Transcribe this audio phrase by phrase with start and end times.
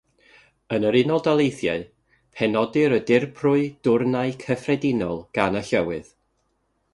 [0.75, 1.83] Yn yr Unol Daleithiau,
[2.39, 6.11] penodir y Dirprwy Dwrnai Cyffredinol gan y Llywydd.